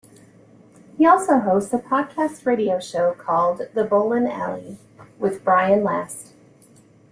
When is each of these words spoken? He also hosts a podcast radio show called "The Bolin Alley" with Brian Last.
He 0.97 1.05
also 1.05 1.37
hosts 1.37 1.71
a 1.73 1.77
podcast 1.77 2.43
radio 2.43 2.79
show 2.79 3.11
called 3.13 3.59
"The 3.75 3.83
Bolin 3.83 4.27
Alley" 4.27 4.79
with 5.19 5.43
Brian 5.43 5.83
Last. 5.83 6.33